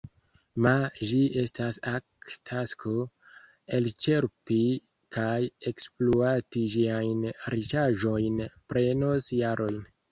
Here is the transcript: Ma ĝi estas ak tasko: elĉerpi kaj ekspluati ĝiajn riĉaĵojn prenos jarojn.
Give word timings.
Ma 0.65 0.71
ĝi 1.09 1.19
estas 1.41 1.77
ak 1.91 2.31
tasko: 2.51 2.95
elĉerpi 3.79 4.59
kaj 5.19 5.37
ekspluati 5.75 6.67
ĝiajn 6.77 7.25
riĉaĵojn 7.57 8.47
prenos 8.75 9.35
jarojn. 9.45 9.83